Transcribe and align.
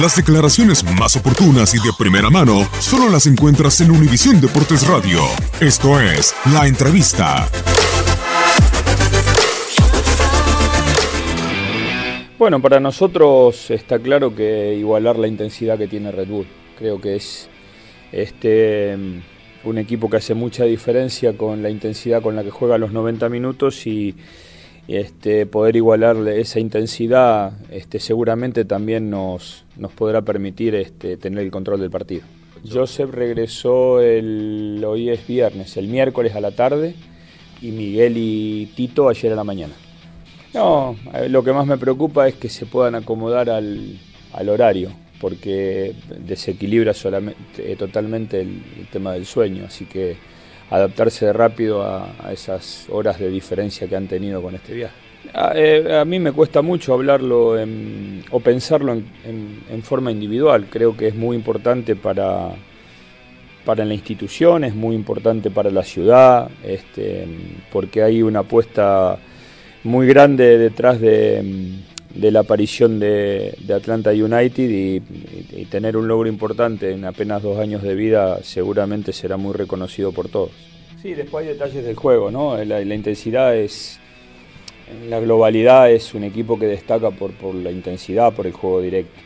Las 0.00 0.16
declaraciones 0.16 0.82
más 0.98 1.16
oportunas 1.16 1.74
y 1.74 1.76
de 1.76 1.92
primera 1.98 2.30
mano 2.30 2.66
solo 2.80 3.10
las 3.10 3.26
encuentras 3.26 3.78
en 3.82 3.90
Univisión 3.90 4.40
Deportes 4.40 4.88
Radio. 4.88 5.20
Esto 5.60 6.00
es 6.00 6.34
La 6.50 6.66
Entrevista. 6.66 7.46
Bueno, 12.38 12.62
para 12.62 12.80
nosotros 12.80 13.70
está 13.70 13.98
claro 13.98 14.34
que 14.34 14.74
igualar 14.74 15.18
la 15.18 15.28
intensidad 15.28 15.76
que 15.76 15.88
tiene 15.88 16.10
Red 16.10 16.28
Bull. 16.28 16.46
Creo 16.78 16.98
que 16.98 17.16
es 17.16 17.50
este, 18.12 18.96
un 19.62 19.76
equipo 19.76 20.08
que 20.08 20.16
hace 20.16 20.32
mucha 20.32 20.64
diferencia 20.64 21.36
con 21.36 21.62
la 21.62 21.68
intensidad 21.68 22.22
con 22.22 22.34
la 22.34 22.42
que 22.42 22.50
juega 22.50 22.78
los 22.78 22.92
90 22.92 23.28
minutos 23.28 23.86
y 23.86 24.14
este, 24.88 25.46
poder 25.46 25.76
igualarle 25.76 26.40
esa 26.40 26.60
intensidad 26.60 27.52
este, 27.70 28.00
seguramente 28.00 28.64
también 28.64 29.10
nos, 29.10 29.64
nos 29.76 29.92
podrá 29.92 30.22
permitir 30.22 30.74
este, 30.74 31.16
tener 31.16 31.44
el 31.44 31.50
control 31.50 31.80
del 31.80 31.90
partido. 31.90 32.22
Joseph 32.70 33.10
regresó 33.10 34.00
el, 34.00 34.82
hoy 34.86 35.10
es 35.10 35.26
viernes, 35.26 35.76
el 35.76 35.88
miércoles 35.88 36.34
a 36.34 36.40
la 36.40 36.52
tarde 36.52 36.94
y 37.60 37.70
Miguel 37.70 38.14
y 38.16 38.66
Tito 38.76 39.08
ayer 39.08 39.32
a 39.32 39.36
la 39.36 39.44
mañana. 39.44 39.74
No, 40.54 40.96
eh, 41.14 41.28
lo 41.28 41.42
que 41.42 41.52
más 41.52 41.66
me 41.66 41.78
preocupa 41.78 42.28
es 42.28 42.34
que 42.34 42.48
se 42.48 42.66
puedan 42.66 42.94
acomodar 42.94 43.50
al, 43.50 43.98
al 44.32 44.48
horario, 44.48 44.90
porque 45.20 45.94
desequilibra 46.24 46.92
eh, 47.58 47.76
totalmente 47.78 48.40
el 48.40 48.62
tema 48.92 49.12
del 49.12 49.24
sueño, 49.24 49.64
así 49.66 49.86
que 49.86 50.16
adaptarse 50.72 51.32
rápido 51.32 51.82
a, 51.84 52.32
esas 52.32 52.86
horas 52.90 53.18
de 53.18 53.28
diferencia 53.28 53.86
que 53.86 53.94
han 53.94 54.08
tenido 54.08 54.40
con 54.40 54.54
este 54.54 54.74
viaje. 54.74 54.94
A, 55.34 55.52
eh, 55.54 55.98
a 55.98 56.04
mí 56.04 56.18
me 56.18 56.32
cuesta 56.32 56.62
mucho 56.62 56.94
hablarlo 56.94 57.54
o 58.30 58.40
pensarlo 58.40 58.92
en, 58.92 59.06
en, 59.24 59.62
en, 59.70 59.82
forma 59.82 60.10
individual. 60.10 60.66
Creo 60.70 60.96
que 60.96 61.08
es 61.08 61.14
muy 61.14 61.36
importante 61.36 61.94
para, 61.94 62.50
para 63.64 63.84
la 63.84 63.94
institución, 63.94 64.64
es 64.64 64.74
muy 64.74 64.96
importante 64.96 65.50
para 65.50 65.70
la 65.70 65.84
ciudad, 65.84 66.50
este, 66.64 67.26
porque 67.70 68.02
hay 68.02 68.22
una 68.22 68.40
apuesta 68.40 69.18
muy 69.84 70.06
grande 70.06 70.58
detrás 70.58 71.00
de, 71.00 71.82
de 72.14 72.30
la 72.30 72.40
aparición 72.40 72.98
de, 73.00 73.54
de 73.58 73.74
Atlanta 73.74 74.10
United 74.10 74.68
y, 74.70 75.00
tener 75.70 75.96
un 75.96 76.06
logro 76.06 76.28
importante 76.28 76.92
en 76.92 77.04
apenas 77.06 77.42
dos 77.42 77.58
años 77.58 77.82
de 77.82 77.94
vida 77.94 78.42
seguramente 78.42 79.12
será 79.12 79.38
muy 79.38 79.54
reconocido 79.54 80.12
por 80.12 80.28
todos. 80.28 80.50
Sí, 81.00 81.14
después 81.14 81.46
hay 81.46 81.54
detalles 81.54 81.84
del 81.84 81.96
juego, 81.96 82.30
¿no? 82.30 82.62
La, 82.62 82.82
intensidad 82.82 83.56
es, 83.56 83.98
la 85.08 85.18
globalidad 85.18 85.90
es 85.90 86.12
un 86.12 86.24
equipo 86.24 86.58
que 86.58 86.66
destaca 86.66 87.10
por, 87.10 87.32
por, 87.32 87.54
la 87.54 87.70
intensidad, 87.70 88.34
por 88.34 88.46
el 88.46 88.52
juego 88.52 88.82
directo. 88.82 89.18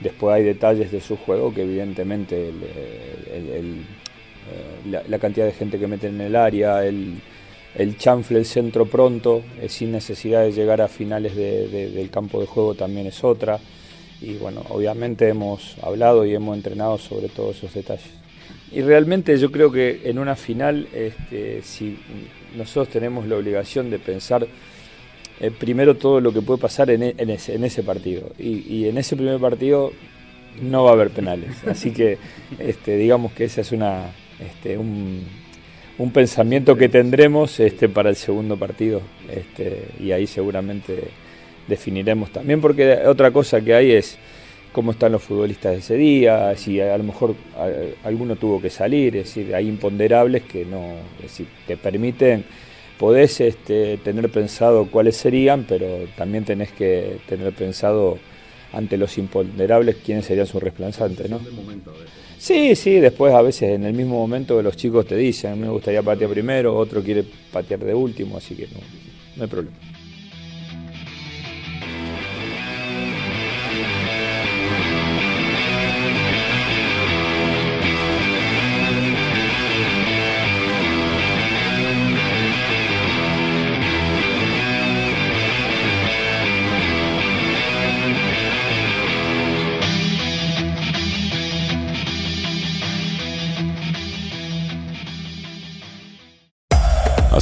Después 0.00 0.34
hay 0.34 0.42
detalles 0.42 0.90
de 0.90 1.00
su 1.00 1.16
juego 1.16 1.54
que 1.54 1.62
evidentemente 1.62 2.48
el, 2.48 2.56
eh, 2.64 3.82
la, 4.90 5.02
la, 5.08 5.18
cantidad 5.18 5.46
de 5.46 5.52
gente 5.52 5.78
que 5.78 5.86
mete 5.86 6.08
en 6.08 6.20
el 6.20 6.34
área, 6.34 6.84
el, 6.84 7.14
el 7.76 7.96
chanfle, 7.98 8.38
el 8.38 8.46
centro 8.46 8.86
pronto, 8.86 9.42
eh, 9.60 9.68
sin 9.68 9.92
necesidad 9.92 10.42
de 10.42 10.52
llegar 10.52 10.80
a 10.80 10.88
finales 10.88 11.36
de, 11.36 11.68
de, 11.68 11.90
del 11.90 12.10
campo 12.10 12.40
de 12.40 12.46
juego 12.46 12.74
también 12.74 13.06
es 13.06 13.22
otra. 13.22 13.58
Y 14.20 14.34
bueno, 14.34 14.62
obviamente 14.70 15.28
hemos 15.28 15.76
hablado 15.82 16.24
y 16.24 16.34
hemos 16.34 16.56
entrenado 16.56 16.96
sobre 16.96 17.28
todos 17.28 17.58
esos 17.58 17.74
detalles. 17.74 18.08
Y 18.72 18.80
realmente 18.80 19.36
yo 19.38 19.52
creo 19.52 19.70
que 19.70 20.02
en 20.04 20.18
una 20.18 20.36
final, 20.36 20.88
este, 20.92 21.62
si 21.62 21.98
nosotros 22.56 22.88
tenemos 22.88 23.26
la 23.26 23.36
obligación 23.36 23.90
de 23.90 23.98
pensar 23.98 24.46
eh, 25.38 25.50
primero 25.50 25.96
todo 25.96 26.20
lo 26.20 26.32
que 26.32 26.40
puede 26.40 26.58
pasar 26.58 26.90
en, 26.90 27.02
en, 27.02 27.30
ese, 27.30 27.54
en 27.54 27.64
ese, 27.64 27.82
partido. 27.82 28.32
Y, 28.38 28.74
y, 28.74 28.88
en 28.88 28.96
ese 28.96 29.16
primer 29.16 29.38
partido 29.38 29.92
no 30.62 30.84
va 30.84 30.90
a 30.90 30.92
haber 30.94 31.10
penales. 31.10 31.62
Así 31.66 31.90
que 31.90 32.18
este, 32.58 32.96
digamos 32.96 33.32
que 33.32 33.44
ese 33.44 33.60
es 33.60 33.72
una, 33.72 34.12
este, 34.40 34.78
un, 34.78 35.24
un, 35.98 36.10
pensamiento 36.10 36.76
que 36.76 36.88
tendremos 36.88 37.58
este, 37.60 37.88
para 37.88 38.10
el 38.10 38.16
segundo 38.16 38.56
partido. 38.56 39.00
Este, 39.30 39.88
y 40.00 40.12
ahí 40.12 40.26
seguramente 40.26 41.04
definiremos 41.66 42.30
también, 42.30 42.60
porque 42.60 42.98
otra 43.06 43.30
cosa 43.30 43.60
que 43.60 43.74
hay 43.74 43.92
es 43.92 44.18
cómo 44.72 44.92
están 44.92 45.12
los 45.12 45.22
futbolistas 45.22 45.78
ese 45.78 45.96
día, 45.96 46.54
si 46.56 46.80
a 46.80 46.96
lo 46.98 47.04
mejor 47.04 47.34
alguno 48.04 48.36
tuvo 48.36 48.60
que 48.60 48.68
salir, 48.68 49.16
es 49.16 49.24
decir, 49.24 49.54
hay 49.54 49.68
imponderables 49.68 50.42
que 50.42 50.66
no, 50.66 50.96
es 51.24 51.42
te 51.66 51.78
permiten, 51.78 52.44
podés 52.98 53.40
este, 53.40 53.96
tener 53.96 54.28
pensado 54.28 54.86
cuáles 54.86 55.16
serían, 55.16 55.64
pero 55.66 55.86
también 56.16 56.44
tenés 56.44 56.72
que 56.72 57.16
tener 57.26 57.52
pensado 57.54 58.18
ante 58.72 58.96
los 58.96 59.16
imponderables 59.18 59.96
quiénes 60.04 60.26
serían 60.26 60.46
sus 60.46 60.62
reemplazantes, 60.62 61.28
¿no? 61.30 61.40
Sí, 62.38 62.76
sí, 62.76 63.00
después 63.00 63.32
a 63.34 63.42
veces 63.42 63.70
en 63.70 63.84
el 63.84 63.94
mismo 63.94 64.16
momento 64.16 64.60
los 64.62 64.76
chicos 64.76 65.06
te 65.06 65.16
dicen, 65.16 65.60
me 65.60 65.68
gustaría 65.68 66.02
patear 66.02 66.30
primero, 66.30 66.76
otro 66.76 67.02
quiere 67.02 67.24
patear 67.50 67.80
de 67.80 67.94
último, 67.94 68.36
así 68.36 68.54
que 68.54 68.66
no, 68.66 68.78
no 69.36 69.42
hay 69.44 69.48
problema. 69.48 69.76